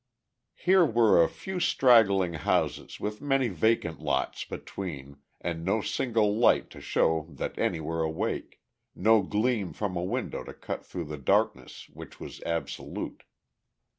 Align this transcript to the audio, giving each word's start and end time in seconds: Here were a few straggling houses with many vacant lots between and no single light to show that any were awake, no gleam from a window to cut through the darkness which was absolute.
Here 0.55 0.83
were 0.83 1.23
a 1.23 1.29
few 1.29 1.59
straggling 1.59 2.33
houses 2.33 2.99
with 2.99 3.21
many 3.21 3.49
vacant 3.49 3.99
lots 3.99 4.43
between 4.43 5.17
and 5.39 5.63
no 5.63 5.79
single 5.81 6.35
light 6.35 6.71
to 6.71 6.81
show 6.81 7.27
that 7.29 7.55
any 7.59 7.79
were 7.79 8.01
awake, 8.01 8.59
no 8.95 9.21
gleam 9.21 9.73
from 9.73 9.95
a 9.95 10.01
window 10.03 10.43
to 10.43 10.55
cut 10.55 10.83
through 10.83 11.05
the 11.05 11.19
darkness 11.19 11.87
which 11.87 12.19
was 12.19 12.41
absolute. 12.47 13.21